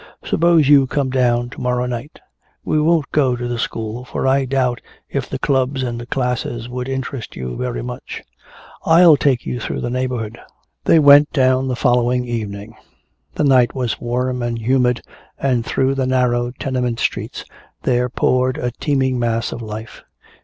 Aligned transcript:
Suppose 0.25 0.67
you 0.67 0.87
come 0.87 1.11
down 1.11 1.51
to 1.51 1.61
morrow 1.61 1.85
night. 1.85 2.19
We 2.65 2.81
won't 2.81 3.11
go 3.11 3.35
to 3.35 3.47
the 3.47 3.59
school, 3.59 4.03
for 4.03 4.25
I 4.25 4.45
doubt 4.45 4.81
if 5.11 5.29
the 5.29 5.37
clubs 5.37 5.83
and 5.83 6.09
classes 6.09 6.67
would 6.67 6.89
interest 6.89 7.35
you 7.35 7.55
very 7.55 7.83
much. 7.83 8.23
I'll 8.83 9.15
take 9.15 9.45
you 9.45 9.59
through 9.59 9.81
the 9.81 9.91
neighborhood." 9.91 10.39
They 10.85 10.97
went 10.97 11.31
down 11.31 11.67
the 11.67 11.75
following 11.75 12.25
evening. 12.25 12.75
The 13.35 13.43
night 13.43 13.75
was 13.75 14.01
warm 14.01 14.41
and 14.41 14.57
humid, 14.57 15.03
and 15.37 15.63
through 15.63 15.93
the 15.93 16.07
narrow 16.07 16.49
tenement 16.49 16.99
streets 16.99 17.45
there 17.83 18.09
poured 18.09 18.57
a 18.57 18.71
teeming 18.79 19.19
mass 19.19 19.51
of 19.51 19.61
life. 19.61 20.01